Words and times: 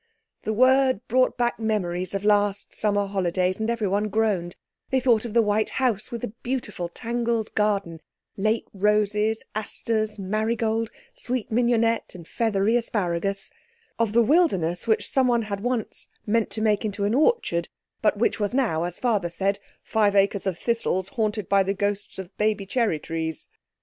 The 0.45 0.53
word 0.53 1.01
brought 1.07 1.37
back 1.37 1.59
memories 1.59 2.15
of 2.15 2.25
last 2.25 2.73
summer 2.73 3.05
holidays 3.05 3.59
and 3.59 3.69
everyone 3.69 4.09
groaned; 4.09 4.55
they 4.89 4.99
thought 4.99 5.25
of 5.25 5.35
the 5.35 5.43
white 5.43 5.69
house 5.77 6.09
with 6.09 6.21
the 6.21 6.33
beautiful 6.41 6.89
tangled 6.89 7.53
garden—late 7.53 8.65
roses, 8.73 9.43
asters, 9.53 10.17
marigold, 10.17 10.89
sweet 11.13 11.51
mignonette, 11.51 12.15
and 12.15 12.27
feathery 12.27 12.75
asparagus—of 12.77 14.13
the 14.13 14.23
wilderness 14.23 14.87
which 14.87 15.07
someone 15.07 15.43
had 15.43 15.59
once 15.59 16.07
meant 16.25 16.49
to 16.49 16.63
make 16.63 16.83
into 16.83 17.03
an 17.03 17.13
orchard, 17.13 17.69
but 18.01 18.17
which 18.17 18.39
was 18.39 18.55
now, 18.55 18.85
as 18.85 18.97
Father 18.97 19.29
said, 19.29 19.59
"five 19.83 20.15
acres 20.15 20.47
of 20.47 20.57
thistles 20.57 21.09
haunted 21.09 21.47
by 21.47 21.61
the 21.61 21.75
ghosts 21.75 22.17
of 22.17 22.35
baby 22.39 22.65
cherry 22.65 22.97
trees". 22.97 23.45